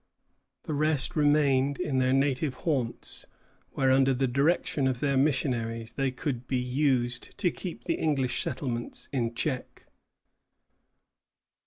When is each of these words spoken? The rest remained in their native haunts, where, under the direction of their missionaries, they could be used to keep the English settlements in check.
The 0.63 0.73
rest 0.73 1.15
remained 1.15 1.79
in 1.79 1.99
their 1.99 2.11
native 2.11 2.55
haunts, 2.65 3.27
where, 3.73 3.91
under 3.91 4.15
the 4.15 4.25
direction 4.25 4.87
of 4.87 4.99
their 4.99 5.15
missionaries, 5.15 5.93
they 5.93 6.09
could 6.09 6.47
be 6.47 6.57
used 6.57 7.37
to 7.37 7.51
keep 7.51 7.83
the 7.83 7.99
English 7.99 8.41
settlements 8.41 9.09
in 9.13 9.35
check. 9.35 9.85